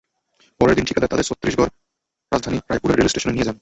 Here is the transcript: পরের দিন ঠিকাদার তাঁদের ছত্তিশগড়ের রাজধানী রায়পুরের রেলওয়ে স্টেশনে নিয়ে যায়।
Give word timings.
পরের 0.59 0.75
দিন 0.77 0.85
ঠিকাদার 0.87 1.11
তাঁদের 1.11 1.27
ছত্তিশগড়ের 1.29 1.73
রাজধানী 2.31 2.57
রায়পুরের 2.61 2.95
রেলওয়ে 2.95 3.11
স্টেশনে 3.13 3.33
নিয়ে 3.35 3.47
যায়। 3.47 3.57